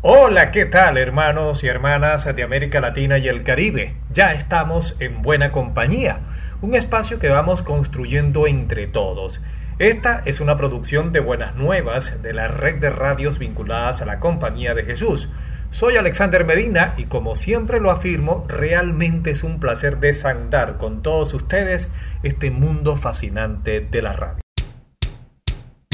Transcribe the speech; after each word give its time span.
Hola, 0.00 0.52
¿qué 0.52 0.64
tal 0.64 0.96
hermanos 0.96 1.64
y 1.64 1.66
hermanas 1.66 2.24
de 2.24 2.44
América 2.44 2.80
Latina 2.80 3.18
y 3.18 3.26
el 3.26 3.42
Caribe? 3.42 3.96
Ya 4.12 4.32
estamos 4.32 4.94
en 5.00 5.22
buena 5.22 5.50
compañía, 5.50 6.20
un 6.60 6.76
espacio 6.76 7.18
que 7.18 7.30
vamos 7.30 7.62
construyendo 7.62 8.46
entre 8.46 8.86
todos. 8.86 9.40
Esta 9.80 10.22
es 10.24 10.38
una 10.38 10.56
producción 10.56 11.12
de 11.12 11.18
Buenas 11.18 11.56
Nuevas 11.56 12.22
de 12.22 12.32
la 12.32 12.46
red 12.46 12.76
de 12.76 12.90
radios 12.90 13.40
vinculadas 13.40 14.00
a 14.00 14.06
la 14.06 14.20
Compañía 14.20 14.72
de 14.72 14.84
Jesús. 14.84 15.30
Soy 15.72 15.96
Alexander 15.96 16.44
Medina 16.44 16.94
y 16.96 17.06
como 17.06 17.34
siempre 17.34 17.80
lo 17.80 17.90
afirmo, 17.90 18.46
realmente 18.46 19.32
es 19.32 19.42
un 19.42 19.58
placer 19.58 19.98
desandar 19.98 20.76
con 20.76 21.02
todos 21.02 21.34
ustedes 21.34 21.90
este 22.22 22.52
mundo 22.52 22.96
fascinante 22.96 23.80
de 23.80 24.02
la 24.02 24.12
radio. 24.12 24.38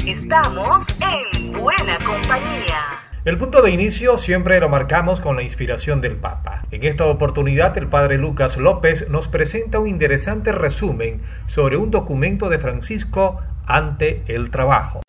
Estamos 0.05 0.85
en 1.01 1.53
buena 1.53 1.97
compañía. 2.05 3.04
El 3.25 3.39
punto 3.39 3.63
de 3.63 3.71
inicio 3.71 4.19
siempre 4.19 4.59
lo 4.59 4.69
marcamos 4.69 5.19
con 5.19 5.35
la 5.35 5.41
inspiración 5.41 5.99
del 5.99 6.15
Papa. 6.15 6.61
En 6.69 6.83
esta 6.83 7.05
oportunidad 7.05 7.75
el 7.75 7.87
padre 7.87 8.19
Lucas 8.19 8.55
López 8.55 9.09
nos 9.09 9.27
presenta 9.27 9.79
un 9.79 9.87
interesante 9.87 10.51
resumen 10.51 11.21
sobre 11.47 11.75
un 11.75 11.89
documento 11.89 12.49
de 12.49 12.59
Francisco 12.59 13.41
ante 13.65 14.21
el 14.27 14.51
trabajo. 14.51 15.04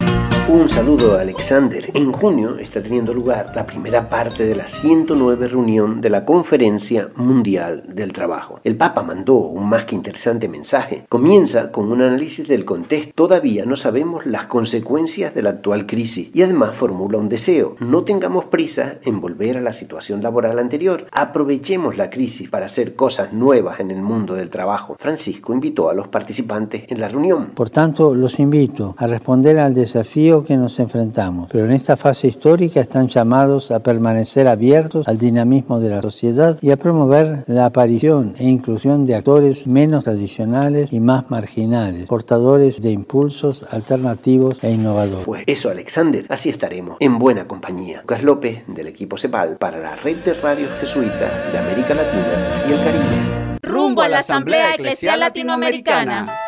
Un 0.48 0.69
saludo 0.69 1.16
a 1.16 1.22
Alexander. 1.22 1.91
En 1.92 2.12
junio 2.12 2.56
está 2.61 2.80
teniendo 2.80 3.12
lugar 3.12 3.50
la 3.56 3.66
primera 3.66 4.08
parte 4.08 4.47
de 4.47 4.55
la 4.55 4.69
109 4.69 5.48
reunión 5.48 6.00
de 6.00 6.08
la 6.08 6.25
Conferencia 6.25 7.08
Mundial 7.16 7.83
del 7.88 8.12
Trabajo. 8.12 8.61
El 8.62 8.77
Papa 8.77 9.03
mandó 9.03 9.34
un 9.34 9.69
más 9.69 9.86
que 9.86 9.97
interesante 9.97 10.48
mensaje. 10.48 11.05
Comienza 11.08 11.72
con 11.72 11.91
un 11.91 12.00
análisis 12.00 12.47
del 12.47 12.64
contexto. 12.64 13.12
Todavía 13.12 13.64
no 13.66 13.77
sabemos 13.77 14.25
las 14.25 14.44
consecuencias 14.44 15.34
de 15.34 15.42
la 15.42 15.50
actual 15.50 15.84
crisis 15.84 16.30
y 16.33 16.42
además 16.42 16.77
formula 16.77 17.19
un 17.19 17.28
deseo. 17.28 17.75
No 17.81 18.05
tengamos 18.05 18.44
prisa 18.44 18.98
en 19.03 19.20
volver 19.20 19.58
a 19.58 19.62
la 19.62 19.72
situación 19.72 20.22
laboral 20.22 20.60
anterior. 20.60 21.08
Aprovechemos 21.10 21.97
la 21.97 22.08
crisis 22.08 22.48
para 22.48 22.66
hacer 22.66 22.94
cosas 22.94 23.33
nuevas 23.33 23.81
en 23.81 23.91
el 23.91 24.00
mundo 24.00 24.34
del 24.34 24.50
trabajo. 24.50 24.94
Francisco 25.00 25.53
invitó 25.53 25.91
a 25.91 25.94
los 25.94 26.06
participantes 26.06 26.84
en 26.86 27.00
la 27.00 27.08
reunión. 27.08 27.47
Por 27.47 27.69
tanto, 27.69 28.14
los 28.14 28.38
invito 28.38 28.94
a 28.97 29.08
responder 29.08 29.58
al 29.58 29.75
desafío 29.75 30.36
que 30.42 30.56
nos 30.56 30.79
enfrentamos, 30.79 31.48
pero 31.51 31.67
en 31.67 31.73
esta 31.73 31.97
fase 31.97 32.29
histórica 32.29 32.81
están 32.81 33.09
llamados 33.09 33.70
a 33.70 33.81
permanecer 33.81 34.48
abiertos 34.48 35.06
al 35.09 35.19
dinamismo 35.19 35.81
de 35.81 35.91
la 35.91 36.03
sociedad 36.03 36.59
y 36.62 36.70
a 36.70 36.77
promover 36.77 37.45
la 37.47 37.67
aparición 37.67 38.34
e 38.39 38.45
inclusión 38.45 39.06
de 39.06 39.15
actores 39.15 39.67
menos 39.67 40.05
tradicionales 40.05 40.93
y 40.93 41.01
más 41.01 41.31
marginales, 41.31 42.06
portadores 42.06 42.81
de 42.81 42.91
impulsos 42.91 43.65
alternativos 43.70 44.62
e 44.62 44.70
innovadores. 44.70 45.27
Pues 45.27 45.45
eso, 45.47 45.70
Alexander, 45.70 46.27
así 46.28 46.48
estaremos 46.48 46.97
en 47.00 47.19
buena 47.19 47.47
compañía. 47.47 48.00
Lucas 48.00 48.23
López, 48.23 48.62
del 48.67 48.89
equipo 48.89 49.19
CEPAL, 49.19 49.56
para 49.56 49.78
la 49.78 49.97
red 49.97 50.17
de 50.25 50.34
radios 50.34 50.71
jesuitas 50.81 51.53
de 51.53 51.59
América 51.59 51.95
Latina 51.95 52.67
y 52.69 52.73
el 52.73 52.78
Caribe. 52.78 53.59
Rumbo 53.62 54.03
a 54.03 54.09
la 54.09 54.21
Asamblea 54.21 54.75
Eclesial 54.75 55.21
Latinoamericana. 55.21 56.45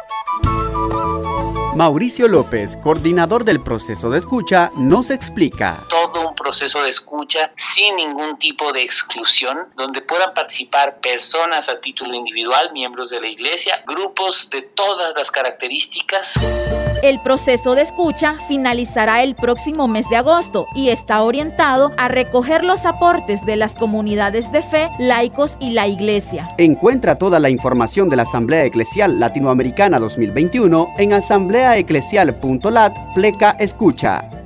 Mauricio 1.79 2.27
López, 2.27 2.77
coordinador 2.77 3.45
del 3.45 3.63
proceso 3.63 4.11
de 4.11 4.19
escucha, 4.19 4.73
nos 4.75 5.13
explica. 5.13 5.85
Proceso 6.39 6.83
de 6.83 6.91
escucha 6.91 7.51
sin 7.57 7.97
ningún 7.97 8.39
tipo 8.39 8.73
de 8.73 8.83
exclusión, 8.83 9.69
donde 9.75 10.03
puedan 10.03 10.33
participar 10.35 11.01
personas 11.01 11.69
a 11.69 11.81
título 11.81 12.15
individual, 12.15 12.71
miembros 12.73 13.11
de 13.11 13.21
la 13.21 13.29
iglesia, 13.29 13.83
grupos 13.87 14.49
de 14.51 14.63
todas 14.63 15.15
las 15.17 15.31
características. 15.31 16.35
El 17.03 17.21
proceso 17.21 17.77
de 17.77 17.83
escucha 17.83 18.37
finalizará 18.49 19.23
el 19.23 19.37
próximo 19.37 19.87
mes 19.87 20.09
de 20.09 20.17
agosto 20.17 20.67
y 20.75 20.89
está 20.89 21.23
orientado 21.23 21.93
a 21.97 22.09
recoger 22.09 22.65
los 22.65 22.85
aportes 22.87 23.45
de 23.47 23.55
las 23.55 23.75
comunidades 23.75 24.51
de 24.51 24.63
fe, 24.63 24.89
laicos 24.99 25.57
y 25.61 25.71
la 25.71 25.87
iglesia. 25.87 26.49
Encuentra 26.59 27.17
toda 27.17 27.39
la 27.39 27.51
información 27.51 28.09
de 28.09 28.17
la 28.17 28.23
Asamblea 28.25 28.65
Eclesial 28.65 29.21
Latinoamericana 29.21 30.01
2021 30.01 30.89
en 30.99 31.13
asambleaeclesial.lat 31.13 32.97
pleca 33.15 33.51
escucha. 33.61 34.38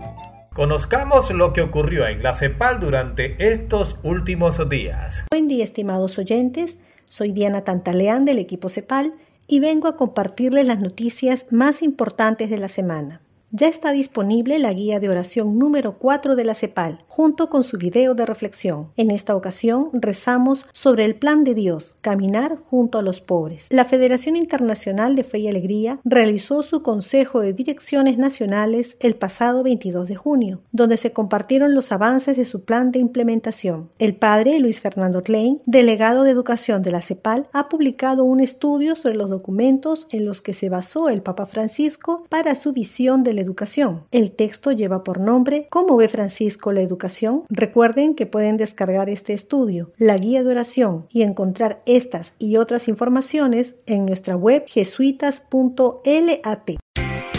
Conozcamos 0.54 1.30
lo 1.30 1.54
que 1.54 1.62
ocurrió 1.62 2.06
en 2.06 2.22
la 2.22 2.34
CEPAL 2.34 2.78
durante 2.78 3.36
estos 3.54 3.96
últimos 4.02 4.68
días. 4.68 5.24
Buen 5.30 5.48
día, 5.48 5.64
estimados 5.64 6.18
oyentes. 6.18 6.82
Soy 7.06 7.32
Diana 7.32 7.64
Tantaleán 7.64 8.26
del 8.26 8.38
equipo 8.38 8.68
CEPAL 8.68 9.14
y 9.46 9.60
vengo 9.60 9.88
a 9.88 9.96
compartirles 9.96 10.66
las 10.66 10.78
noticias 10.78 11.52
más 11.52 11.82
importantes 11.82 12.50
de 12.50 12.58
la 12.58 12.68
semana. 12.68 13.22
Ya 13.54 13.68
está 13.68 13.92
disponible 13.92 14.58
la 14.58 14.72
guía 14.72 14.98
de 14.98 15.10
oración 15.10 15.58
número 15.58 15.98
4 15.98 16.36
de 16.36 16.44
la 16.46 16.54
CEPAL, 16.54 17.00
junto 17.06 17.50
con 17.50 17.62
su 17.62 17.76
video 17.76 18.14
de 18.14 18.24
reflexión. 18.24 18.88
En 18.96 19.10
esta 19.10 19.36
ocasión 19.36 19.90
rezamos 19.92 20.64
sobre 20.72 21.04
el 21.04 21.16
plan 21.16 21.44
de 21.44 21.52
Dios, 21.52 21.98
caminar 22.00 22.56
junto 22.56 22.96
a 22.96 23.02
los 23.02 23.20
pobres. 23.20 23.66
La 23.68 23.84
Federación 23.84 24.36
Internacional 24.36 25.16
de 25.16 25.24
Fe 25.24 25.40
y 25.40 25.48
Alegría 25.48 26.00
realizó 26.02 26.62
su 26.62 26.82
Consejo 26.82 27.40
de 27.40 27.52
Direcciones 27.52 28.16
Nacionales 28.16 28.96
el 29.00 29.16
pasado 29.16 29.62
22 29.62 30.08
de 30.08 30.16
junio, 30.16 30.62
donde 30.72 30.96
se 30.96 31.12
compartieron 31.12 31.74
los 31.74 31.92
avances 31.92 32.38
de 32.38 32.46
su 32.46 32.64
plan 32.64 32.90
de 32.90 33.00
implementación. 33.00 33.90
El 33.98 34.16
padre 34.16 34.60
Luis 34.60 34.80
Fernando 34.80 35.22
Klein, 35.22 35.60
delegado 35.66 36.24
de 36.24 36.30
Educación 36.30 36.80
de 36.80 36.92
la 36.92 37.02
CEPAL, 37.02 37.48
ha 37.52 37.68
publicado 37.68 38.24
un 38.24 38.40
estudio 38.40 38.96
sobre 38.96 39.16
los 39.16 39.28
documentos 39.28 40.08
en 40.10 40.24
los 40.24 40.40
que 40.40 40.54
se 40.54 40.70
basó 40.70 41.10
el 41.10 41.20
Papa 41.20 41.44
Francisco 41.44 42.24
para 42.30 42.54
su 42.54 42.72
visión 42.72 43.22
de 43.22 43.41
la 43.42 43.44
educación. 43.44 44.06
El 44.10 44.32
texto 44.32 44.72
lleva 44.72 45.02
por 45.02 45.20
nombre 45.20 45.66
¿Cómo 45.70 45.96
ve 45.96 46.08
Francisco 46.08 46.72
la 46.72 46.80
educación? 46.80 47.44
Recuerden 47.48 48.14
que 48.14 48.26
pueden 48.26 48.56
descargar 48.56 49.10
este 49.10 49.32
estudio, 49.32 49.92
la 49.96 50.16
guía 50.16 50.42
de 50.42 50.50
oración 50.50 51.06
y 51.10 51.22
encontrar 51.22 51.82
estas 51.86 52.34
y 52.38 52.56
otras 52.56 52.88
informaciones 52.88 53.76
en 53.86 54.06
nuestra 54.06 54.36
web 54.36 54.64
jesuitas.lat. 54.66 56.70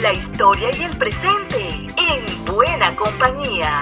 La 0.01 0.13
historia 0.13 0.69
y 0.77 0.83
el 0.83 0.97
presente 0.97 1.57
en 1.97 2.45
buena 2.45 2.95
compañía. 2.95 3.79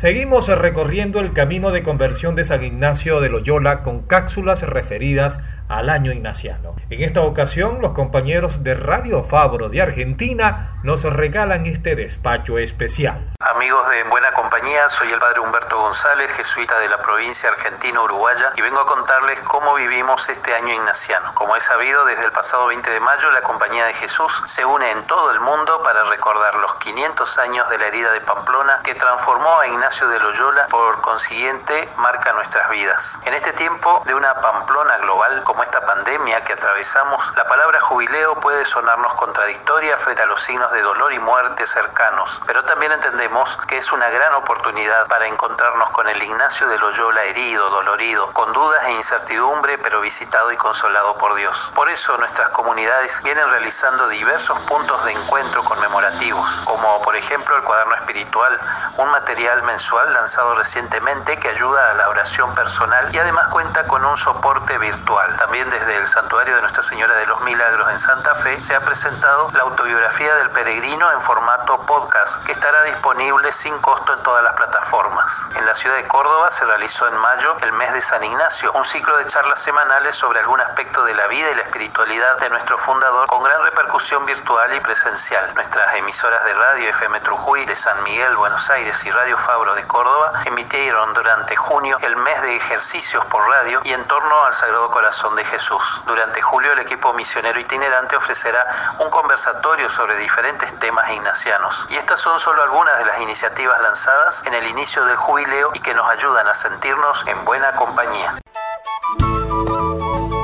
Seguimos 0.00 0.48
recorriendo 0.48 1.20
el 1.20 1.34
camino 1.34 1.72
de 1.72 1.82
conversión 1.82 2.34
de 2.34 2.46
San 2.46 2.64
Ignacio 2.64 3.20
de 3.20 3.28
Loyola 3.28 3.82
con 3.82 4.06
cápsulas 4.06 4.62
referidas 4.62 5.38
al 5.68 5.90
año 5.90 6.10
ignaciano. 6.10 6.74
En 6.88 7.02
esta 7.02 7.20
ocasión, 7.20 7.82
los 7.82 7.92
compañeros 7.92 8.64
de 8.64 8.74
Radio 8.74 9.22
Fabro 9.22 9.68
de 9.68 9.82
Argentina 9.82 10.79
nos 10.82 11.02
regalan 11.02 11.66
este 11.66 11.94
despacho 11.94 12.58
especial. 12.58 13.30
Amigos 13.40 13.88
de 13.90 14.04
Buena 14.04 14.32
Compañía, 14.32 14.88
soy 14.88 15.10
el 15.12 15.18
padre 15.18 15.40
Humberto 15.40 15.78
González, 15.78 16.32
jesuita 16.32 16.78
de 16.78 16.88
la 16.88 16.98
provincia 17.02 17.50
argentina-uruguaya, 17.50 18.52
y 18.56 18.62
vengo 18.62 18.80
a 18.80 18.86
contarles 18.86 19.40
cómo 19.42 19.74
vivimos 19.74 20.28
este 20.28 20.54
año 20.54 20.72
ignaciano. 20.72 21.34
Como 21.34 21.56
es 21.56 21.64
sabido, 21.64 22.04
desde 22.04 22.24
el 22.24 22.32
pasado 22.32 22.66
20 22.66 22.90
de 22.90 23.00
mayo, 23.00 23.30
la 23.32 23.42
Compañía 23.42 23.84
de 23.86 23.94
Jesús 23.94 24.42
se 24.46 24.64
une 24.64 24.90
en 24.90 25.06
todo 25.06 25.30
el 25.32 25.40
mundo 25.40 25.82
para 25.82 26.04
recordar 26.04 26.54
los 26.56 26.74
500 26.76 27.38
años 27.38 27.68
de 27.68 27.78
la 27.78 27.86
herida 27.86 28.12
de 28.12 28.20
Pamplona 28.20 28.80
que 28.82 28.94
transformó 28.94 29.60
a 29.60 29.66
Ignacio 29.66 30.08
de 30.08 30.18
Loyola, 30.20 30.66
por 30.68 31.00
consiguiente, 31.00 31.88
marca 31.96 32.32
nuestras 32.32 32.70
vidas. 32.70 33.20
En 33.24 33.34
este 33.34 33.52
tiempo 33.52 34.02
de 34.06 34.14
una 34.14 34.34
Pamplona 34.34 34.96
global, 34.98 35.42
como 35.42 35.62
esta 35.62 35.84
pandemia 35.84 36.42
que 36.44 36.54
atravesamos, 36.54 37.34
la 37.36 37.46
palabra 37.46 37.80
jubileo 37.80 38.34
puede 38.40 38.64
sonarnos 38.64 39.12
contradictoria 39.14 39.96
frente 39.96 40.22
a 40.22 40.26
los 40.26 40.40
signos 40.40 40.69
de 40.70 40.82
dolor 40.82 41.12
y 41.12 41.18
muerte 41.18 41.66
cercanos, 41.66 42.42
pero 42.46 42.64
también 42.64 42.92
entendemos 42.92 43.56
que 43.68 43.76
es 43.76 43.92
una 43.92 44.08
gran 44.10 44.34
oportunidad 44.34 45.06
para 45.08 45.26
encontrarnos 45.26 45.90
con 45.90 46.08
el 46.08 46.22
Ignacio 46.22 46.68
de 46.68 46.78
Loyola 46.78 47.22
herido, 47.24 47.68
dolorido, 47.70 48.30
con 48.32 48.52
dudas 48.52 48.84
e 48.86 48.92
incertidumbre, 48.92 49.78
pero 49.78 50.00
visitado 50.00 50.50
y 50.52 50.56
consolado 50.56 51.16
por 51.18 51.34
Dios. 51.34 51.72
Por 51.74 51.88
eso 51.88 52.16
nuestras 52.18 52.50
comunidades 52.50 53.22
vienen 53.22 53.48
realizando 53.50 54.08
diversos 54.08 54.58
puntos 54.60 55.04
de 55.04 55.12
encuentro 55.12 55.62
conmemorativos, 55.64 56.62
como 56.64 57.02
por 57.02 57.16
ejemplo 57.16 57.56
el 57.56 57.62
cuaderno 57.62 57.94
espiritual, 57.96 58.58
un 58.98 59.10
material 59.10 59.62
mensual 59.62 60.12
lanzado 60.12 60.54
recientemente 60.54 61.38
que 61.38 61.48
ayuda 61.48 61.90
a 61.90 61.94
la 61.94 62.08
oración 62.08 62.54
personal 62.54 63.14
y 63.14 63.18
además 63.18 63.48
cuenta 63.48 63.86
con 63.86 64.04
un 64.04 64.16
soporte 64.16 64.78
virtual. 64.78 65.36
También 65.36 65.68
desde 65.70 65.96
el 65.96 66.06
Santuario 66.06 66.54
de 66.54 66.60
Nuestra 66.60 66.82
Señora 66.82 67.14
de 67.16 67.26
los 67.26 67.40
Milagros 67.42 67.90
en 67.90 67.98
Santa 67.98 68.34
Fe 68.34 68.60
se 68.60 68.74
ha 68.74 68.80
presentado 68.80 69.50
la 69.52 69.62
autobiografía 69.62 70.34
del 70.36 70.50
peregrino 70.60 71.10
en 71.10 71.20
formato 71.22 71.78
podcast 71.86 72.44
que 72.44 72.52
estará 72.52 72.82
disponible 72.82 73.50
sin 73.50 73.78
costo 73.78 74.12
en 74.12 74.22
todas 74.22 74.42
las 74.44 74.52
plataformas. 74.52 75.48
En 75.54 75.64
la 75.64 75.72
ciudad 75.72 75.96
de 75.96 76.06
Córdoba 76.06 76.50
se 76.50 76.66
realizó 76.66 77.08
en 77.08 77.16
mayo 77.16 77.56
el 77.62 77.72
mes 77.72 77.90
de 77.94 78.02
San 78.02 78.22
Ignacio, 78.22 78.70
un 78.74 78.84
ciclo 78.84 79.16
de 79.16 79.24
charlas 79.24 79.58
semanales 79.62 80.16
sobre 80.16 80.40
algún 80.40 80.60
aspecto 80.60 81.02
de 81.04 81.14
la 81.14 81.26
vida 81.28 81.50
y 81.50 81.54
la 81.54 81.62
espiritualidad 81.62 82.36
de 82.40 82.50
nuestro 82.50 82.76
fundador 82.76 83.26
con 83.26 83.42
gran 83.42 83.62
repercusión 83.62 84.26
virtual 84.26 84.74
y 84.74 84.80
presencial. 84.80 85.50
Nuestras 85.54 85.94
emisoras 85.96 86.44
de 86.44 86.52
radio 86.52 86.90
FM 86.90 87.20
Trujuy 87.20 87.64
de 87.64 87.74
San 87.74 88.02
Miguel, 88.02 88.36
Buenos 88.36 88.68
Aires 88.68 89.02
y 89.06 89.10
Radio 89.10 89.38
Fabro 89.38 89.74
de 89.74 89.86
Córdoba 89.86 90.32
emitieron 90.44 91.14
durante 91.14 91.56
junio 91.56 91.96
el 92.02 92.16
mes 92.16 92.42
de 92.42 92.56
ejercicios 92.56 93.24
por 93.26 93.48
radio 93.48 93.80
y 93.84 93.94
en 93.94 94.06
torno 94.08 94.44
al 94.44 94.52
Sagrado 94.52 94.90
Corazón 94.90 95.36
de 95.36 95.44
Jesús. 95.44 96.02
Durante 96.04 96.42
julio 96.42 96.72
el 96.72 96.80
equipo 96.80 97.14
misionero 97.14 97.58
itinerante 97.58 98.14
ofrecerá 98.14 98.66
un 98.98 99.08
conversatorio 99.08 99.88
sobre 99.88 100.18
diferentes 100.18 100.49
temas 100.58 101.10
ignacianos. 101.12 101.86
Y 101.90 101.96
estas 101.96 102.20
son 102.20 102.38
solo 102.38 102.62
algunas 102.62 102.98
de 102.98 103.04
las 103.04 103.20
iniciativas 103.20 103.80
lanzadas 103.80 104.44
en 104.46 104.54
el 104.54 104.66
inicio 104.68 105.04
del 105.04 105.16
jubileo 105.16 105.70
y 105.74 105.78
que 105.80 105.94
nos 105.94 106.08
ayudan 106.10 106.46
a 106.46 106.54
sentirnos 106.54 107.26
en 107.26 107.44
buena 107.44 107.72
compañía. 107.72 108.40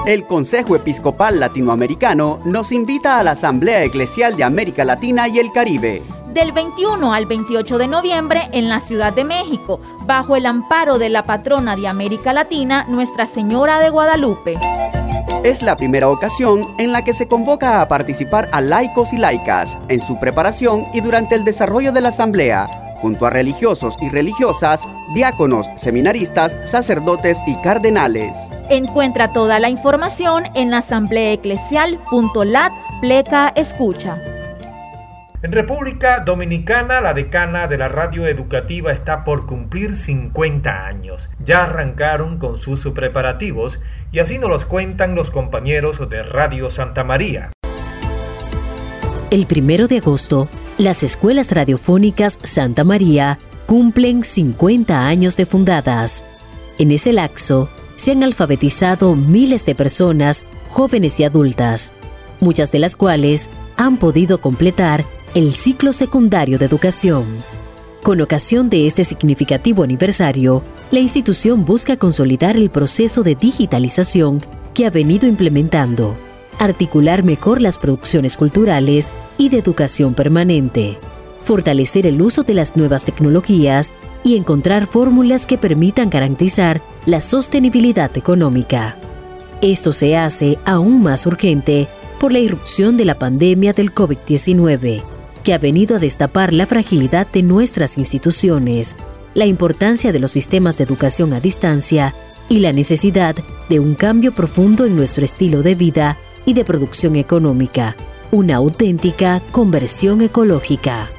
El 0.06 0.26
Consejo 0.26 0.76
Episcopal 0.76 1.40
Latinoamericano 1.40 2.40
nos 2.44 2.70
invita 2.70 3.18
a 3.18 3.24
la 3.24 3.32
Asamblea 3.32 3.82
Eclesial 3.82 4.36
de 4.36 4.44
América 4.44 4.84
Latina 4.84 5.26
y 5.26 5.40
el 5.40 5.50
Caribe. 5.52 6.04
Del 6.28 6.52
21 6.52 7.12
al 7.12 7.26
28 7.26 7.78
de 7.78 7.88
noviembre 7.88 8.48
en 8.52 8.68
la 8.68 8.78
Ciudad 8.78 9.12
de 9.12 9.24
México, 9.24 9.80
bajo 10.02 10.36
el 10.36 10.46
amparo 10.46 10.98
de 10.98 11.08
la 11.08 11.24
patrona 11.24 11.74
de 11.74 11.88
América 11.88 12.32
Latina, 12.32 12.84
Nuestra 12.88 13.26
Señora 13.26 13.80
de 13.80 13.90
Guadalupe. 13.90 14.54
Es 15.46 15.62
la 15.62 15.76
primera 15.76 16.08
ocasión 16.08 16.74
en 16.76 16.90
la 16.90 17.04
que 17.04 17.12
se 17.12 17.28
convoca 17.28 17.80
a 17.80 17.86
participar 17.86 18.48
a 18.50 18.60
laicos 18.60 19.12
y 19.12 19.16
laicas 19.16 19.78
en 19.88 20.00
su 20.00 20.18
preparación 20.18 20.86
y 20.92 21.00
durante 21.00 21.36
el 21.36 21.44
desarrollo 21.44 21.92
de 21.92 22.00
la 22.00 22.08
Asamblea, 22.08 22.96
junto 22.96 23.26
a 23.26 23.30
religiosos 23.30 23.96
y 24.00 24.08
religiosas, 24.08 24.82
diáconos, 25.14 25.68
seminaristas, 25.76 26.56
sacerdotes 26.64 27.38
y 27.46 27.54
cardenales. 27.62 28.36
Encuentra 28.70 29.32
toda 29.32 29.60
la 29.60 29.68
información 29.68 30.46
en 30.54 30.74
asambleaeclesial.lat 30.74 32.72
pleca 33.00 33.52
escucha. 33.54 34.18
En 35.42 35.52
República 35.52 36.20
Dominicana, 36.26 37.00
la 37.00 37.14
decana 37.14 37.68
de 37.68 37.78
la 37.78 37.86
radio 37.86 38.26
educativa 38.26 38.90
está 38.90 39.22
por 39.22 39.46
cumplir 39.46 39.94
50 39.94 40.86
años. 40.86 41.28
Ya 41.38 41.62
arrancaron 41.62 42.38
con 42.38 42.56
sus 42.56 42.84
preparativos 42.88 43.78
y 44.12 44.20
así 44.20 44.38
nos 44.38 44.50
los 44.50 44.64
cuentan 44.64 45.14
los 45.14 45.30
compañeros 45.30 45.98
de 46.08 46.22
Radio 46.22 46.70
Santa 46.70 47.04
María. 47.04 47.52
El 49.30 49.46
primero 49.46 49.88
de 49.88 49.98
agosto, 49.98 50.48
las 50.78 51.02
escuelas 51.02 51.52
radiofónicas 51.52 52.38
Santa 52.42 52.84
María 52.84 53.38
cumplen 53.66 54.22
50 54.22 55.06
años 55.06 55.36
de 55.36 55.46
fundadas. 55.46 56.22
En 56.78 56.92
ese 56.92 57.12
lapso, 57.12 57.68
se 57.96 58.12
han 58.12 58.22
alfabetizado 58.22 59.16
miles 59.16 59.66
de 59.66 59.74
personas, 59.74 60.44
jóvenes 60.70 61.18
y 61.18 61.24
adultas, 61.24 61.92
muchas 62.40 62.70
de 62.70 62.78
las 62.78 62.94
cuales 62.94 63.48
han 63.76 63.96
podido 63.96 64.40
completar 64.40 65.04
el 65.34 65.52
ciclo 65.52 65.92
secundario 65.92 66.58
de 66.58 66.66
educación. 66.66 67.24
Con 68.06 68.20
ocasión 68.20 68.70
de 68.70 68.86
este 68.86 69.02
significativo 69.02 69.82
aniversario, 69.82 70.62
la 70.92 71.00
institución 71.00 71.64
busca 71.64 71.96
consolidar 71.96 72.56
el 72.56 72.70
proceso 72.70 73.24
de 73.24 73.34
digitalización 73.34 74.40
que 74.74 74.86
ha 74.86 74.90
venido 74.90 75.26
implementando, 75.26 76.14
articular 76.60 77.24
mejor 77.24 77.60
las 77.60 77.78
producciones 77.78 78.36
culturales 78.36 79.10
y 79.38 79.48
de 79.48 79.58
educación 79.58 80.14
permanente, 80.14 80.98
fortalecer 81.42 82.06
el 82.06 82.22
uso 82.22 82.44
de 82.44 82.54
las 82.54 82.76
nuevas 82.76 83.02
tecnologías 83.02 83.92
y 84.22 84.36
encontrar 84.36 84.86
fórmulas 84.86 85.44
que 85.44 85.58
permitan 85.58 86.08
garantizar 86.08 86.80
la 87.06 87.20
sostenibilidad 87.20 88.16
económica. 88.16 88.94
Esto 89.62 89.90
se 89.90 90.16
hace 90.16 90.60
aún 90.64 91.02
más 91.02 91.26
urgente 91.26 91.88
por 92.20 92.32
la 92.32 92.38
irrupción 92.38 92.96
de 92.96 93.04
la 93.04 93.18
pandemia 93.18 93.72
del 93.72 93.92
COVID-19, 93.92 95.15
que 95.46 95.54
ha 95.54 95.58
venido 95.58 95.94
a 95.94 96.00
destapar 96.00 96.52
la 96.52 96.66
fragilidad 96.66 97.28
de 97.28 97.44
nuestras 97.44 97.98
instituciones, 97.98 98.96
la 99.32 99.46
importancia 99.46 100.10
de 100.10 100.18
los 100.18 100.32
sistemas 100.32 100.76
de 100.76 100.82
educación 100.82 101.32
a 101.32 101.38
distancia 101.38 102.16
y 102.48 102.58
la 102.58 102.72
necesidad 102.72 103.36
de 103.68 103.78
un 103.78 103.94
cambio 103.94 104.34
profundo 104.34 104.86
en 104.86 104.96
nuestro 104.96 105.24
estilo 105.24 105.62
de 105.62 105.76
vida 105.76 106.18
y 106.46 106.54
de 106.54 106.64
producción 106.64 107.14
económica, 107.14 107.94
una 108.32 108.56
auténtica 108.56 109.40
conversión 109.52 110.20
ecológica. 110.20 111.10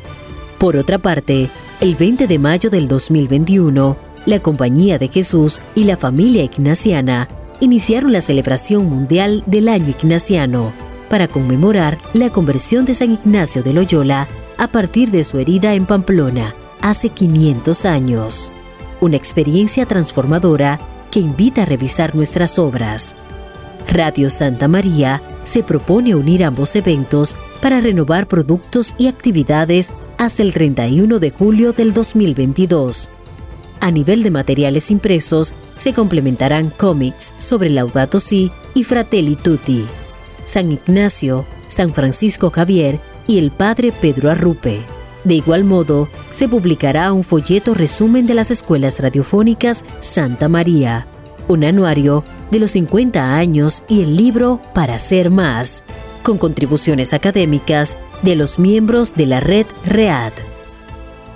Por 0.57 0.75
otra 0.75 0.97
parte, 0.97 1.49
el 1.79 1.95
20 1.95 2.27
de 2.27 2.37
mayo 2.37 2.69
del 2.69 2.89
2021, 2.89 3.95
la 4.25 4.41
Compañía 4.41 4.99
de 4.99 5.07
Jesús 5.07 5.61
y 5.73 5.85
la 5.85 5.95
familia 5.95 6.43
ignaciana 6.43 7.29
iniciaron 7.61 8.11
la 8.11 8.19
celebración 8.19 8.87
mundial 8.87 9.41
del 9.45 9.69
Año 9.69 9.87
Ignaciano 9.97 10.86
para 11.09 11.27
conmemorar 11.27 11.97
la 12.13 12.29
conversión 12.29 12.85
de 12.85 12.93
San 12.93 13.13
Ignacio 13.13 13.63
de 13.63 13.73
Loyola 13.73 14.27
a 14.57 14.67
partir 14.67 15.11
de 15.11 15.23
su 15.23 15.39
herida 15.39 15.73
en 15.73 15.85
Pamplona 15.85 16.53
hace 16.81 17.09
500 17.09 17.85
años. 17.85 18.51
Una 19.01 19.17
experiencia 19.17 19.85
transformadora 19.85 20.79
que 21.11 21.19
invita 21.19 21.63
a 21.63 21.65
revisar 21.65 22.15
nuestras 22.15 22.59
obras. 22.59 23.15
Radio 23.87 24.29
Santa 24.29 24.67
María 24.67 25.21
se 25.43 25.63
propone 25.63 26.15
unir 26.15 26.43
ambos 26.43 26.75
eventos 26.75 27.37
para 27.61 27.79
renovar 27.79 28.27
productos 28.27 28.93
y 28.97 29.07
actividades 29.07 29.91
hasta 30.17 30.43
el 30.43 30.53
31 30.53 31.19
de 31.19 31.31
julio 31.31 31.71
del 31.71 31.93
2022. 31.93 33.09
A 33.79 33.91
nivel 33.91 34.23
de 34.23 34.31
materiales 34.31 34.91
impresos, 34.91 35.53
se 35.77 35.93
complementarán 35.93 36.71
cómics 36.71 37.33
sobre 37.37 37.69
Laudato 37.69 38.19
Si 38.19 38.51
y 38.73 38.83
Fratelli 38.83 39.35
Tutti, 39.35 39.85
San 40.47 40.71
Ignacio, 40.71 41.45
San 41.67 41.93
Francisco 41.93 42.49
Javier 42.49 42.99
y 43.27 43.37
el 43.37 43.51
Padre 43.51 43.91
Pedro 43.91 44.31
Arrupe. 44.31 44.79
De 45.23 45.35
igual 45.35 45.65
modo, 45.65 46.07
se 46.31 46.47
publicará 46.47 47.11
un 47.11 47.23
folleto 47.23 47.73
resumen 47.73 48.25
de 48.25 48.33
las 48.33 48.49
escuelas 48.49 48.99
radiofónicas 48.99 49.83
Santa 49.99 50.47
María, 50.47 51.05
un 51.49 51.65
anuario 51.65 52.23
de 52.49 52.59
los 52.59 52.71
50 52.71 53.35
años 53.35 53.83
y 53.89 54.01
el 54.01 54.15
libro 54.15 54.61
Para 54.73 54.99
ser 54.99 55.29
más, 55.29 55.83
con 56.23 56.37
contribuciones 56.37 57.13
académicas 57.13 57.97
de 58.21 58.37
los 58.37 58.57
miembros 58.57 59.15
de 59.15 59.25
la 59.25 59.41
red 59.41 59.65
READ. 59.85 60.31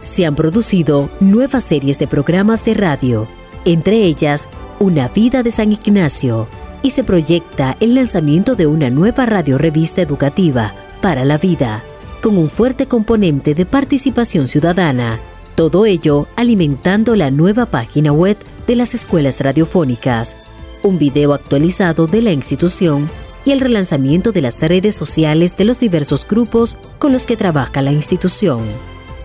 Se 0.03 0.25
han 0.25 0.35
producido 0.35 1.09
nuevas 1.19 1.65
series 1.65 1.99
de 1.99 2.07
programas 2.07 2.63
de 2.63 2.73
radio, 2.73 3.27
entre 3.65 4.03
ellas 4.03 4.47
Una 4.79 5.09
vida 5.09 5.43
de 5.43 5.51
San 5.51 5.73
Ignacio, 5.73 6.47
y 6.83 6.91
se 6.91 7.03
proyecta 7.03 7.77
el 7.79 7.95
lanzamiento 7.95 8.55
de 8.55 8.67
una 8.67 8.89
nueva 8.89 9.25
radio 9.25 9.57
revista 9.57 10.01
educativa 10.01 10.73
para 11.01 11.25
la 11.25 11.37
vida, 11.37 11.83
con 12.21 12.37
un 12.37 12.49
fuerte 12.49 12.87
componente 12.87 13.55
de 13.55 13.65
participación 13.65 14.47
ciudadana. 14.47 15.19
Todo 15.55 15.85
ello 15.85 16.27
alimentando 16.35 17.15
la 17.15 17.31
nueva 17.31 17.65
página 17.65 18.11
web 18.11 18.37
de 18.67 18.75
las 18.75 18.93
escuelas 18.93 19.41
radiofónicas, 19.41 20.35
un 20.83 20.97
video 20.97 21.33
actualizado 21.33 22.07
de 22.07 22.21
la 22.21 22.31
institución 22.31 23.09
y 23.45 23.51
el 23.51 23.59
relanzamiento 23.59 24.31
de 24.31 24.41
las 24.41 24.59
redes 24.61 24.95
sociales 24.95 25.57
de 25.57 25.65
los 25.65 25.79
diversos 25.79 26.27
grupos 26.27 26.77
con 26.99 27.11
los 27.11 27.25
que 27.25 27.37
trabaja 27.37 27.81
la 27.81 27.91
institución. 27.91 28.63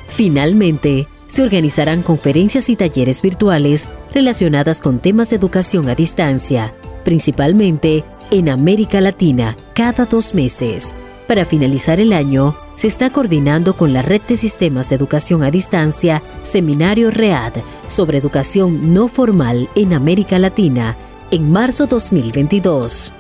Finalmente, 0.09 1.07
se 1.27 1.43
organizarán 1.43 2.03
conferencias 2.03 2.69
y 2.71 2.77
talleres 2.77 3.21
virtuales 3.21 3.89
relacionadas 4.15 4.81
con 4.81 5.01
temas 5.01 5.31
de 5.31 5.37
educación 5.37 5.89
a 5.89 5.95
distancia, 5.95 6.75
principalmente 7.07 8.05
en 8.33 8.49
América 8.49 9.01
Latina, 9.01 9.57
cada 9.75 10.07
dos 10.07 10.35
meses. 10.35 10.93
Para 11.29 11.45
finalizar 11.45 12.01
el 12.01 12.13
año, 12.13 12.57
se 12.75 12.89
está 12.89 13.11
coordinando 13.11 13.75
con 13.75 13.93
la 13.93 14.03
Red 14.03 14.23
de 14.23 14.37
Sistemas 14.37 14.89
de 14.89 14.97
Educación 14.97 15.45
a 15.45 15.53
Distancia 15.53 16.21
Seminario 16.43 17.13
READ 17.13 17.63
sobre 17.87 18.19
educación 18.19 18.93
no 18.93 19.07
formal 19.07 19.69
en 19.77 19.95
América 19.95 20.41
Latina 20.41 20.97
en 21.31 21.53
marzo 21.53 21.87
2022. 21.87 23.13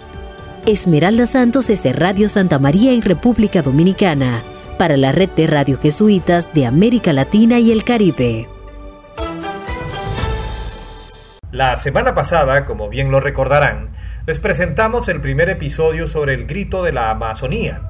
Esmeralda 0.66 1.24
Santos 1.24 1.68
desde 1.68 1.92
Radio 1.92 2.26
Santa 2.26 2.58
María 2.58 2.92
en 2.92 3.02
República 3.02 3.62
Dominicana, 3.62 4.42
para 4.78 4.96
la 4.96 5.12
red 5.12 5.30
de 5.30 5.46
radio 5.46 5.78
jesuitas 5.78 6.52
de 6.52 6.66
América 6.66 7.12
Latina 7.12 7.60
y 7.60 7.70
el 7.70 7.84
Caribe. 7.84 8.48
La 11.56 11.78
semana 11.78 12.14
pasada, 12.14 12.66
como 12.66 12.90
bien 12.90 13.10
lo 13.10 13.18
recordarán, 13.18 13.88
les 14.26 14.38
presentamos 14.40 15.08
el 15.08 15.22
primer 15.22 15.48
episodio 15.48 16.06
sobre 16.06 16.34
el 16.34 16.46
grito 16.46 16.82
de 16.82 16.92
la 16.92 17.08
Amazonía. 17.08 17.80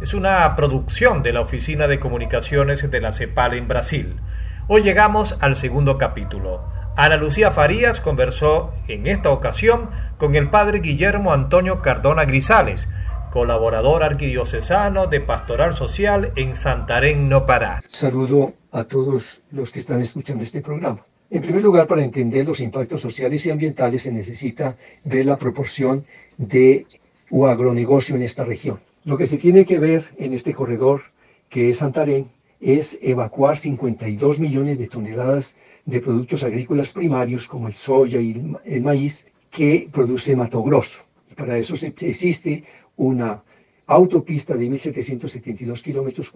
Es 0.00 0.14
una 0.14 0.54
producción 0.54 1.24
de 1.24 1.32
la 1.32 1.40
Oficina 1.40 1.88
de 1.88 1.98
Comunicaciones 1.98 2.88
de 2.88 3.00
la 3.00 3.12
CEPAL 3.12 3.54
en 3.54 3.66
Brasil. 3.66 4.20
Hoy 4.68 4.82
llegamos 4.82 5.36
al 5.40 5.56
segundo 5.56 5.98
capítulo. 5.98 6.70
Ana 6.96 7.16
Lucía 7.16 7.50
Farías 7.50 7.98
conversó 7.98 8.72
en 8.86 9.08
esta 9.08 9.30
ocasión 9.30 9.90
con 10.18 10.36
el 10.36 10.48
padre 10.48 10.78
Guillermo 10.78 11.32
Antonio 11.32 11.82
Cardona 11.82 12.26
Grisales, 12.26 12.86
colaborador 13.32 14.04
arquidiocesano 14.04 15.08
de 15.08 15.20
Pastoral 15.20 15.74
Social 15.74 16.30
en 16.36 16.54
Santarén, 16.54 17.28
No 17.28 17.44
Pará. 17.44 17.80
Saludo 17.88 18.54
a 18.70 18.84
todos 18.84 19.42
los 19.50 19.72
que 19.72 19.80
están 19.80 20.00
escuchando 20.00 20.44
este 20.44 20.60
programa. 20.60 21.00
En 21.28 21.42
primer 21.42 21.62
lugar, 21.62 21.88
para 21.88 22.04
entender 22.04 22.46
los 22.46 22.60
impactos 22.60 23.00
sociales 23.00 23.44
y 23.44 23.50
ambientales 23.50 24.02
se 24.04 24.12
necesita 24.12 24.76
ver 25.04 25.26
la 25.26 25.36
proporción 25.36 26.04
de 26.36 26.86
o 27.30 27.48
agronegocio 27.48 28.14
en 28.14 28.22
esta 28.22 28.44
región. 28.44 28.78
Lo 29.04 29.18
que 29.18 29.26
se 29.26 29.36
tiene 29.36 29.64
que 29.64 29.80
ver 29.80 30.02
en 30.18 30.32
este 30.32 30.54
corredor, 30.54 31.00
que 31.48 31.68
es 31.68 31.78
Santarén, 31.78 32.28
es 32.60 33.00
evacuar 33.02 33.56
52 33.56 34.38
millones 34.38 34.78
de 34.78 34.86
toneladas 34.86 35.56
de 35.84 36.00
productos 36.00 36.44
agrícolas 36.44 36.92
primarios 36.92 37.48
como 37.48 37.66
el 37.66 37.74
soya 37.74 38.20
y 38.20 38.56
el 38.64 38.82
maíz 38.82 39.26
que 39.50 39.88
produce 39.92 40.36
Mato 40.36 40.62
Grosso. 40.62 41.02
Y 41.28 41.34
para 41.34 41.58
eso 41.58 41.74
existe 41.74 42.62
una 42.96 43.42
autopista 43.86 44.56
de 44.56 44.66
1.772 44.68 45.82
kilómetros, 45.82 46.32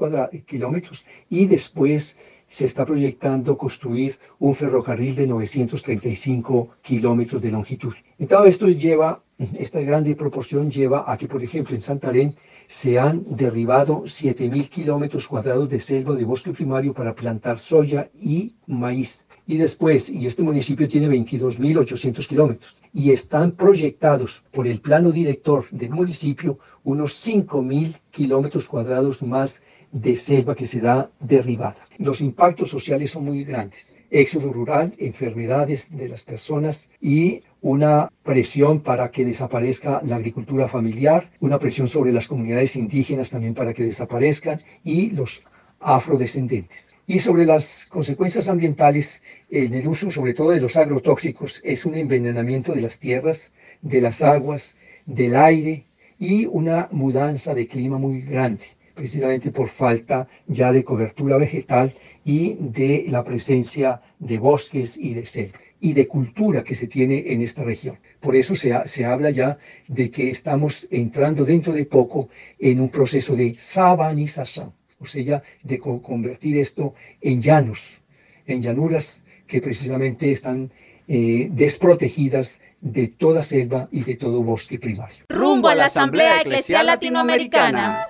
kilómetros 0.47 1.07
y 1.29 1.47
después 1.47 2.19
se 2.47 2.65
está 2.67 2.85
proyectando 2.85 3.59
construir 3.59 4.19
un 4.39 4.55
ferrocarril 4.55 5.15
de 5.17 5.27
935 5.27 6.77
kilómetros 6.83 7.43
de 7.43 7.51
longitud. 7.51 7.95
Todo 8.29 8.45
esto 8.45 8.69
lleva, 8.69 9.23
esta 9.59 9.81
grande 9.81 10.15
proporción 10.15 10.71
lleva 10.71 11.11
a 11.11 11.17
que, 11.17 11.27
por 11.27 11.43
ejemplo, 11.43 11.75
en 11.75 11.81
Santarén 11.81 12.35
se 12.67 12.99
han 12.99 13.25
derribado 13.27 14.03
7.000 14.03 14.69
kilómetros 14.69 15.27
cuadrados 15.27 15.69
de 15.69 15.81
selva 15.81 16.15
de 16.15 16.25
bosque 16.25 16.53
primario 16.53 16.93
para 16.93 17.15
plantar 17.15 17.59
soya 17.59 18.11
y 18.21 18.55
maíz. 18.67 19.27
Y 19.47 19.57
después, 19.57 20.11
y 20.11 20.27
este 20.27 20.43
municipio 20.43 20.87
tiene 20.87 21.09
22.800 21.09 22.29
kilómetros, 22.29 22.77
y 22.93 23.13
están 23.13 23.53
proyectados 23.53 24.45
por 24.53 24.67
el 24.69 24.81
plano 24.81 25.11
director 25.11 25.65
del 25.71 25.91
municipio 25.91 26.59
unos 26.85 27.27
5.000 27.27 27.99
kilómetros 28.11 28.67
cuadrados 28.67 29.23
más 29.23 29.63
de 29.93 30.15
selva 30.15 30.55
que 30.55 30.67
será 30.67 31.11
derribada. 31.19 31.89
Los 31.99 32.21
impactos 32.21 32.71
sociales 32.71 33.11
son 33.11 33.25
muy 33.25 33.45
grandes. 33.45 33.97
Éxodo 34.11 34.53
rural, 34.53 34.93
enfermedades 34.99 35.97
de 35.97 36.09
las 36.09 36.25
personas 36.25 36.91
y 37.01 37.43
una 37.63 38.11
presión 38.23 38.81
para 38.81 39.11
que 39.11 39.25
desaparezca 39.25 40.01
la 40.05 40.17
agricultura 40.17 40.69
familiar, 40.69 41.31
una 41.41 41.59
presión 41.59 41.89
sobre 41.89 42.13
las 42.13 42.29
comunidades 42.29 42.77
indígenas 42.77 43.31
también 43.31 43.55
para 43.55 43.75
que 43.75 43.85
desaparezcan 43.85 44.63
y 44.85 45.11
los 45.11 45.43
afrodescendentes. 45.79 46.91
Y 47.07 47.19
sobre 47.19 47.45
las 47.45 47.87
consecuencias 47.87 48.49
ambientales 48.49 49.23
en 49.51 49.75
el 49.75 49.87
uso 49.89 50.11
sobre 50.11 50.33
todo 50.33 50.51
de 50.51 50.61
los 50.61 50.77
agrotóxicos 50.77 51.61
es 51.65 51.85
un 51.85 51.95
envenenamiento 51.97 52.73
de 52.73 52.83
las 52.83 52.99
tierras, 52.99 53.53
de 53.83 54.01
las 54.01 54.23
aguas, 54.23 54.77
del 55.07 55.35
aire 55.35 55.85
y 56.19 56.47
una 56.47 56.89
mudanza 56.93 57.55
de 57.55 57.67
clima 57.67 57.99
muy 57.99 58.23
grande 58.23 58.65
precisamente 58.95 59.51
por 59.51 59.69
falta 59.69 60.29
ya 60.47 60.73
de 60.73 60.85
cobertura 60.85 61.39
vegetal 61.39 61.95
y 62.23 62.57
de 62.61 63.07
la 63.09 63.25
presencia 63.25 64.03
de 64.19 64.39
bosques 64.39 64.99
y 64.99 65.15
de 65.15 65.25
selva 65.25 65.59
y 65.81 65.93
de 65.93 66.07
cultura 66.07 66.63
que 66.63 66.75
se 66.75 66.87
tiene 66.87 67.33
en 67.33 67.43
esta 67.43 67.65
región. 67.65 67.99
Por 68.21 68.37
eso 68.37 68.55
se, 68.55 68.73
se 68.87 69.05
habla 69.05 69.31
ya 69.31 69.59
de 69.89 70.11
que 70.11 70.31
estamos 70.31 70.87
entrando 70.91 71.45
dentro 71.45 71.73
de 71.73 71.87
poco 71.87 72.29
en 72.59 72.81
un 72.81 72.89
proceso 72.89 73.35
de 73.37 73.55
sabanización, 73.59 74.73
o 74.99 75.07
sea, 75.07 75.43
de 75.63 75.79
convertir 75.79 76.59
esto 76.59 76.95
en 77.21 77.41
llanos, 77.41 78.01
en 78.47 78.61
llanuras 78.61 79.25
que 79.47 79.61
precisamente 79.61 80.31
están 80.31 80.71
eh, 81.09 81.49
desprotegidas 81.51 82.61
de 82.81 83.09
toda 83.09 83.43
selva 83.43 83.89
y 83.91 84.03
de 84.03 84.17
todo 84.17 84.43
bosque 84.43 84.79
primario. 84.79 85.25
Rumbo 85.29 85.69
a 85.69 85.75
la 85.75 85.87
Asamblea 85.87 86.41
Eclesial 86.41 86.87
Latinoamericana. 86.87 88.07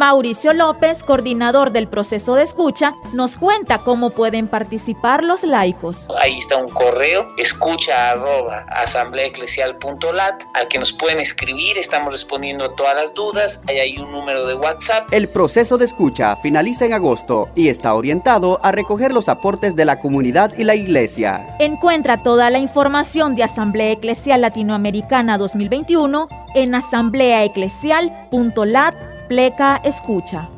Mauricio 0.00 0.52
López, 0.54 1.02
coordinador 1.02 1.72
del 1.72 1.86
proceso 1.86 2.34
de 2.34 2.44
escucha, 2.44 2.94
nos 3.12 3.36
cuenta 3.36 3.82
cómo 3.84 4.08
pueden 4.08 4.48
participar 4.48 5.22
los 5.22 5.44
laicos. 5.44 6.08
Ahí 6.18 6.38
está 6.38 6.56
un 6.56 6.70
correo, 6.70 7.28
escucha 7.36 8.12
arroba 8.12 8.64
asambleaeclesial.lat, 8.70 10.40
al 10.54 10.68
que 10.68 10.78
nos 10.78 10.94
pueden 10.94 11.20
escribir, 11.20 11.76
estamos 11.76 12.14
respondiendo 12.14 12.64
a 12.64 12.74
todas 12.76 12.96
las 12.96 13.12
dudas, 13.12 13.60
ahí 13.68 13.78
hay 13.78 13.98
un 13.98 14.10
número 14.10 14.46
de 14.46 14.54
WhatsApp. 14.54 15.12
El 15.12 15.28
proceso 15.28 15.76
de 15.76 15.84
escucha 15.84 16.34
finaliza 16.36 16.86
en 16.86 16.94
agosto 16.94 17.50
y 17.54 17.68
está 17.68 17.92
orientado 17.92 18.58
a 18.62 18.72
recoger 18.72 19.12
los 19.12 19.28
aportes 19.28 19.76
de 19.76 19.84
la 19.84 20.00
comunidad 20.00 20.54
y 20.56 20.64
la 20.64 20.76
iglesia. 20.76 21.56
Encuentra 21.58 22.22
toda 22.22 22.48
la 22.48 22.58
información 22.58 23.36
de 23.36 23.42
Asamblea 23.42 23.92
Eclesial 23.92 24.40
Latinoamericana 24.40 25.36
2021 25.36 26.26
en 26.54 26.74
asambleaeclesial.lat 26.74 29.09
Pleca 29.30 29.80
Escucha. 29.84 30.50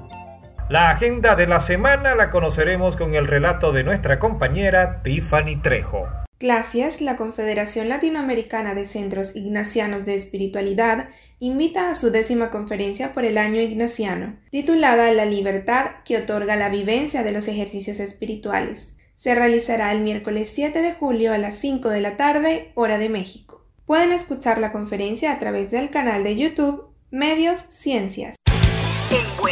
La 0.70 0.88
agenda 0.88 1.36
de 1.36 1.46
la 1.46 1.60
semana 1.60 2.14
la 2.14 2.30
conoceremos 2.30 2.96
con 2.96 3.14
el 3.14 3.26
relato 3.26 3.70
de 3.70 3.84
nuestra 3.84 4.18
compañera 4.18 5.02
Tiffany 5.02 5.60
Trejo. 5.60 6.08
Gracias, 6.40 7.02
la 7.02 7.16
Confederación 7.16 7.90
Latinoamericana 7.90 8.74
de 8.74 8.86
Centros 8.86 9.36
Ignacianos 9.36 10.06
de 10.06 10.14
Espiritualidad 10.14 11.10
invita 11.38 11.90
a 11.90 11.94
su 11.94 12.10
décima 12.10 12.48
conferencia 12.48 13.12
por 13.12 13.26
el 13.26 13.36
año 13.36 13.60
ignaciano, 13.60 14.38
titulada 14.48 15.12
La 15.12 15.26
libertad 15.26 15.90
que 16.06 16.16
otorga 16.16 16.56
la 16.56 16.70
vivencia 16.70 17.22
de 17.22 17.32
los 17.32 17.48
ejercicios 17.48 18.00
espirituales. 18.00 18.96
Se 19.16 19.34
realizará 19.34 19.92
el 19.92 20.00
miércoles 20.00 20.50
7 20.54 20.80
de 20.80 20.94
julio 20.94 21.34
a 21.34 21.36
las 21.36 21.56
5 21.56 21.90
de 21.90 22.00
la 22.00 22.16
tarde, 22.16 22.72
hora 22.74 22.96
de 22.96 23.10
México. 23.10 23.66
Pueden 23.84 24.12
escuchar 24.12 24.56
la 24.56 24.72
conferencia 24.72 25.30
a 25.30 25.38
través 25.38 25.70
del 25.70 25.90
canal 25.90 26.24
de 26.24 26.36
YouTube 26.36 26.86
Medios 27.10 27.60
Ciencias. 27.68 28.36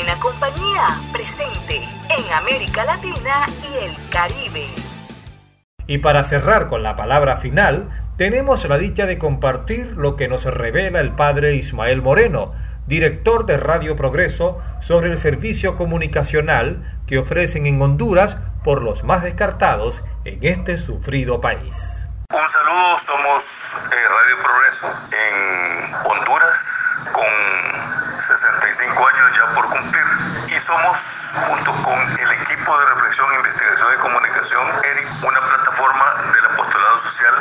En 0.01 0.07
buena 0.07 0.21
compañía, 0.21 0.87
presente 1.13 1.77
en 1.77 2.33
América 2.33 2.85
Latina 2.85 3.45
y 3.63 3.85
el 3.85 3.93
Caribe. 4.11 4.65
Y 5.87 5.99
para 5.99 6.25
cerrar 6.25 6.69
con 6.69 6.83
la 6.83 6.97
palabra 6.97 7.37
final, 7.37 7.91
tenemos 8.17 8.67
la 8.67 8.79
dicha 8.79 9.05
de 9.05 9.19
compartir 9.19 9.89
lo 9.97 10.17
que 10.17 10.27
nos 10.27 10.45
revela 10.45 11.01
el 11.01 11.13
padre 11.13 11.55
Ismael 11.55 12.01
Moreno, 12.01 12.55
director 12.87 13.45
de 13.45 13.59
Radio 13.59 13.95
Progreso, 13.97 14.63
sobre 14.81 15.11
el 15.11 15.19
servicio 15.19 15.77
comunicacional 15.77 17.03
que 17.07 17.19
ofrecen 17.19 17.67
en 17.67 17.83
Honduras 17.83 18.39
por 18.65 18.83
los 18.83 19.05
más 19.05 19.23
descartados 19.23 20.03
en 20.25 20.39
este 20.43 20.79
sufrido 20.79 21.43
país. 21.43 22.00
Un 22.33 22.49
saludo, 22.49 22.97
somos 22.97 23.77
eh, 23.91 24.09
Radio 24.09 24.41
Progreso 24.41 24.87
en 25.11 25.95
Honduras 26.05 27.01
con 27.11 28.21
65 28.21 29.09
años 29.09 29.33
ya 29.37 29.53
por 29.53 29.69
cumplir 29.69 30.05
y 30.47 30.61
somos 30.61 31.35
junto 31.49 31.73
con 31.83 31.99
el 31.99 32.33
equipo 32.33 32.79
de 32.79 32.87
reflexión, 32.87 33.35
investigación 33.35 33.95
y 33.95 33.99
comunicación 33.99 34.65
ERIC, 34.85 35.25
una 35.25 35.41
plataforma 35.41 36.15
del 36.33 36.45
apostolado 36.47 36.99
social 36.99 37.35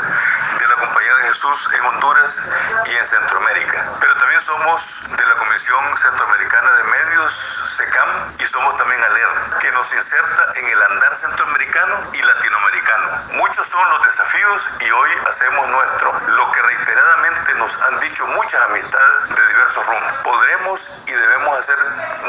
de 0.59 0.67
la 0.67 0.75
Compañía 0.75 1.15
de 1.15 1.23
Jesús 1.27 1.69
en 1.73 1.85
Honduras 1.85 2.41
y 2.85 2.95
en 2.95 3.05
Centroamérica. 3.05 3.91
Pero 3.99 4.15
también 4.15 4.41
somos 4.41 5.03
de 5.09 5.25
la 5.25 5.35
Comisión 5.35 5.97
Centroamericana 5.97 6.71
de 6.71 6.83
Medios, 6.83 7.33
SECAM, 7.77 8.33
y 8.39 8.45
somos 8.45 8.75
también 8.77 9.03
ALER, 9.03 9.59
que 9.59 9.71
nos 9.71 9.93
inserta 9.93 10.43
en 10.55 10.67
el 10.67 10.81
andar 10.81 11.15
centroamericano 11.15 12.09
y 12.13 12.21
latinoamericano. 12.21 13.23
Muchos 13.33 13.67
son 13.67 13.89
los 13.89 14.03
desafíos 14.03 14.69
y 14.81 14.91
hoy 14.91 15.09
hacemos 15.27 15.67
nuestro, 15.67 16.13
lo 16.27 16.51
que 16.51 16.61
reiteradamente 16.61 17.53
nos 17.55 17.81
han 17.81 17.99
dicho 17.99 18.25
muchas 18.27 18.61
amistades 18.61 19.27
de 19.35 19.47
diversos 19.47 19.85
rumbos. 19.87 20.13
Podremos 20.23 21.03
y 21.07 21.11
debemos 21.11 21.57
hacer 21.57 21.77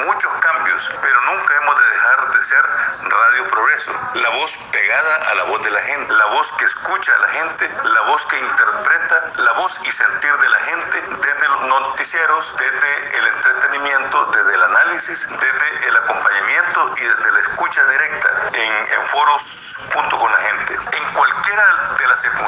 muchos 0.07 0.33
cambios, 0.40 0.92
pero 1.00 1.21
nunca 1.21 1.54
hemos 1.57 1.78
de 1.78 1.87
dejar 1.87 2.30
de 2.30 2.42
ser 2.42 2.62
Radio 3.09 3.47
Progreso, 3.47 3.92
la 4.14 4.30
voz 4.30 4.57
pegada 4.73 5.30
a 5.30 5.35
la 5.37 5.45
voz 5.45 5.62
de 5.62 5.71
la 5.71 5.80
gente, 5.80 6.12
la 6.12 6.26
voz 6.26 6.52
que 6.52 6.64
escucha 6.64 7.14
a 7.14 7.19
la 7.19 7.28
gente, 7.28 7.71
la 7.85 8.00
voz 8.02 8.26
que 8.26 8.38
interpreta, 8.38 9.25
la 9.37 9.52
voz 9.52 9.80
y 9.87 9.92
sentir 9.92 10.37
de 10.37 10.49
la 10.49 10.59
gente 10.59 11.02
desde 11.02 11.49
los 11.49 11.64
noticieros, 11.64 12.57
desde 12.57 13.19
el 13.19 13.26
entretenimiento, 13.28 14.26
desde 14.26 14.54
el 14.54 14.62
análisis, 14.62 15.28
desde 15.28 15.88
el 15.88 15.97
acompañamiento 15.97 16.95
y 16.97 17.04
desde 17.04 17.33
la 17.33 17.40
escucha 17.40 17.85
directa 17.85 18.28
en, 18.54 18.92
en 18.92 19.04
foros 19.07 19.76
junto 19.95 20.19
con 20.19 20.33
la 20.33 20.38
gente. 20.38 20.75
En 20.75 21.12
cualquiera 21.12 21.87
de 21.99 22.07
las 22.09 22.21
circunstancias 22.21 22.40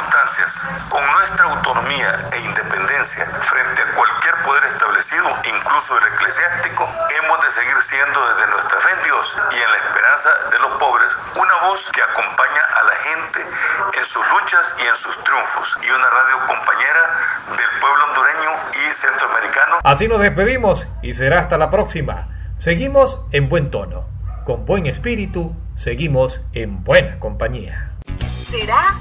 con 0.89 1.05
nuestra 1.13 1.47
autonomía 1.47 2.13
e 2.33 2.41
independencia 2.41 3.27
frente 3.41 3.83
a 3.83 3.93
cualquier 3.95 4.35
poder 4.43 4.65
establecido, 4.65 5.29
incluso 5.45 5.99
el 5.99 6.13
eclesiástico, 6.15 6.89
hemos 7.23 7.41
de 7.41 7.51
seguir 7.51 7.77
siendo 7.83 8.19
desde 8.29 8.51
nuestra 8.51 8.81
fe 8.81 8.89
en 8.97 9.03
Dios 9.05 9.43
y 9.51 9.57
en 9.57 9.71
la 9.71 9.77
esperanza 9.77 10.31
de 10.51 10.59
los 10.61 10.71
pobres 10.79 11.19
una 11.37 11.69
voz 11.69 11.91
que 11.93 12.03
acompaña 12.03 12.63
a 12.81 12.85
la 12.85 12.97
gente 12.97 13.47
en 13.99 14.05
sus 14.05 14.25
luchas 14.31 14.75
y 14.83 14.87
en 14.87 14.95
sus 14.95 15.23
triunfos 15.25 15.79
y 15.83 15.91
una 15.91 16.11
radio 16.11 16.39
compañera 16.47 17.03
del 17.49 17.81
pueblo 17.81 18.05
hondureño 18.09 18.51
y 18.89 18.93
centroamericano. 18.93 19.81
Así 19.85 20.09
nos 20.09 20.21
despedimos 20.21 20.87
y 21.03 21.15
será 21.15 21.41
hasta 21.41 21.59
la 21.59 21.71
próxima. 21.71 22.29
Seguimos 22.59 23.21
en 23.33 23.49
buen 23.49 23.71
tono, 23.71 24.07
con 24.47 24.67
buen 24.67 24.87
espíritu, 24.87 25.55
seguimos 25.77 26.41
en 26.53 26.85
buena 26.85 27.19
compañía. 27.19 27.93
Será 28.53 29.01